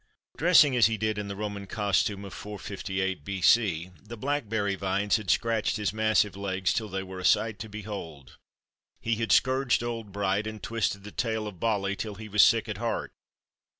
Dressing 0.35 0.75
as 0.75 0.87
he 0.87 0.97
did 0.97 1.19
in 1.19 1.27
the 1.27 1.35
Roman 1.35 1.67
costume 1.67 2.25
of 2.25 2.33
458 2.33 3.23
B. 3.23 3.39
C., 3.39 3.91
the 4.01 4.17
blackberry 4.17 4.73
vines 4.73 5.17
had 5.17 5.29
scratched 5.29 5.77
his 5.77 5.93
massive 5.93 6.35
legs 6.35 6.73
till 6.73 6.89
they 6.89 7.03
were 7.03 7.19
a 7.19 7.23
sight 7.23 7.59
to 7.59 7.69
behold. 7.69 8.37
He 8.99 9.17
had 9.17 9.31
scourged 9.31 9.83
Old 9.83 10.11
Bright 10.11 10.47
and 10.47 10.63
twisted 10.63 11.03
the 11.03 11.11
tail 11.11 11.45
of 11.45 11.59
Bolly 11.59 11.95
till 11.95 12.15
he 12.15 12.29
was 12.29 12.41
sick 12.41 12.67
at 12.67 12.77
heart. 12.79 13.13